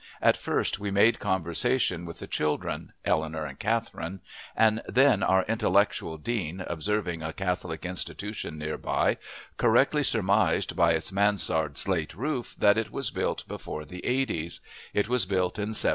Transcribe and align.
At 0.19 0.35
first 0.35 0.79
we 0.79 0.89
made 0.89 1.19
conversation 1.19 2.07
with 2.07 2.17
the 2.17 2.25
children 2.25 2.91
Eleanor 3.05 3.45
and 3.45 3.59
Catherine 3.59 4.21
and 4.55 4.81
then 4.87 5.21
our 5.21 5.43
intellectual 5.43 6.17
dean, 6.17 6.63
observing 6.65 7.21
a 7.21 7.33
Catholic 7.33 7.85
institution 7.85 8.57
nearby, 8.57 9.17
correctly 9.57 10.01
surmised 10.01 10.75
by 10.75 10.93
its 10.93 11.11
mansard 11.11 11.77
slate 11.77 12.15
roof 12.15 12.55
that 12.57 12.79
it 12.79 12.91
was 12.91 13.11
built 13.11 13.47
before 13.47 13.85
the 13.85 14.03
eighties; 14.03 14.59
it 14.91 15.07
was 15.07 15.25
built 15.27 15.59
in 15.59 15.71
'72. 15.71 15.89